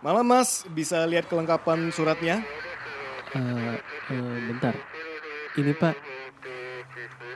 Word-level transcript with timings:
Malam 0.00 0.24
mas, 0.24 0.64
bisa 0.72 1.04
lihat 1.04 1.28
kelengkapan 1.28 1.92
suratnya? 1.92 2.40
Eh, 3.36 3.76
eh, 4.08 4.36
bentar. 4.48 4.72
Ini 5.60 5.76
pak. 5.76 5.92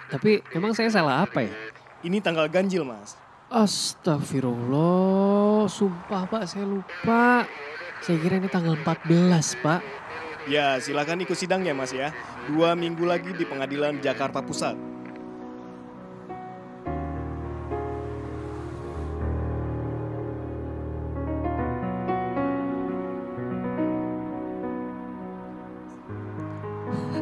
Tapi 0.09 0.41
emang 0.57 0.73
saya 0.73 0.89
salah 0.89 1.29
apa 1.29 1.45
ya? 1.45 1.53
Ini 2.01 2.25
tanggal 2.25 2.49
ganjil 2.49 2.89
mas. 2.89 3.21
Astagfirullah, 3.53 5.69
sumpah 5.69 6.25
pak 6.25 6.49
saya 6.49 6.65
lupa. 6.65 7.45
Saya 8.01 8.17
kira 8.17 8.41
ini 8.41 8.49
tanggal 8.49 8.81
14 8.81 9.61
pak. 9.61 9.85
Ya 10.49 10.81
silakan 10.81 11.21
ikut 11.21 11.37
sidangnya 11.37 11.77
mas 11.77 11.93
ya. 11.93 12.17
Dua 12.49 12.73
minggu 12.73 13.05
lagi 13.05 13.37
di 13.37 13.45
pengadilan 13.45 14.01
Jakarta 14.01 14.41
Pusat. 14.41 14.94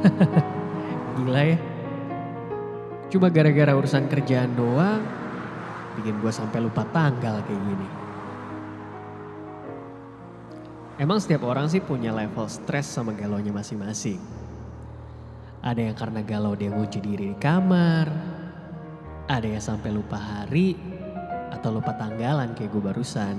Gila 1.20 1.42
ya. 1.46 1.58
Cuma 3.12 3.28
gara-gara 3.28 3.76
urusan 3.76 4.08
kerjaan 4.08 4.56
doang, 4.56 5.04
bikin 6.00 6.16
gue 6.18 6.32
sampai 6.32 6.64
lupa 6.64 6.82
tanggal 6.88 7.44
kayak 7.44 7.60
gini. 7.60 7.88
Emang 10.96 11.18
setiap 11.20 11.44
orang 11.44 11.68
sih 11.68 11.82
punya 11.82 12.14
level 12.14 12.46
stres 12.48 12.88
sama 12.88 13.12
galaunya 13.12 13.52
masing-masing. 13.52 14.20
Ada 15.62 15.92
yang 15.92 15.96
karena 15.98 16.20
galau 16.24 16.56
dia 16.56 16.72
ngunci 16.72 16.98
diri 17.04 17.34
di 17.34 17.38
kamar, 17.38 18.06
ada 19.28 19.46
yang 19.46 19.62
sampai 19.62 19.92
lupa 19.92 20.16
hari, 20.18 20.74
atau 21.52 21.68
lupa 21.68 21.92
tanggalan 21.94 22.56
kayak 22.56 22.72
gue 22.72 22.82
barusan. 22.82 23.36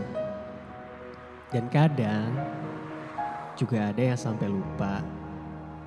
Dan 1.50 1.66
kadang 1.70 2.30
juga 3.58 3.90
ada 3.90 4.02
yang 4.02 4.18
sampai 4.18 4.50
lupa 4.50 5.02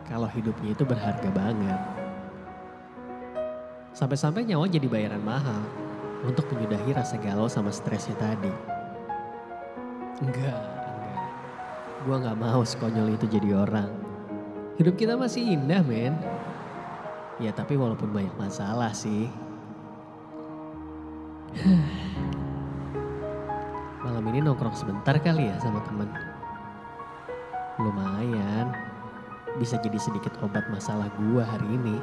kalau 0.06 0.30
hidupnya 0.30 0.70
itu 0.72 0.86
berharga 0.86 1.30
banget. 1.34 1.80
Sampai-sampai 3.90 4.46
nyawa 4.46 4.70
jadi 4.70 4.86
bayaran 4.86 5.24
mahal 5.24 5.62
untuk 6.22 6.46
menyudahi 6.52 6.94
rasa 6.94 7.18
galau 7.18 7.50
sama 7.50 7.74
stresnya 7.74 8.14
tadi. 8.16 8.52
Enggak, 10.22 10.56
enggak. 10.56 11.28
Gua 12.06 12.16
nggak 12.22 12.38
mau 12.38 12.62
sekonyol 12.62 13.18
itu 13.18 13.26
jadi 13.26 13.56
orang. 13.56 13.90
Hidup 14.76 14.94
kita 15.00 15.16
masih 15.16 15.56
indah, 15.56 15.80
men. 15.82 16.14
Ya 17.40 17.52
tapi 17.52 17.76
walaupun 17.76 18.12
banyak 18.12 18.32
masalah 18.36 18.92
sih. 18.92 19.28
Malam 24.04 24.24
ini 24.28 24.44
nongkrong 24.44 24.76
sebentar 24.76 25.16
kali 25.18 25.48
ya 25.48 25.56
sama 25.60 25.80
temen. 25.88 26.08
Lumayan, 27.80 28.72
bisa 29.56 29.80
jadi 29.80 29.96
sedikit 29.96 30.32
obat 30.44 30.68
masalah 30.68 31.08
gua 31.16 31.44
hari 31.44 31.66
ini. 31.66 31.96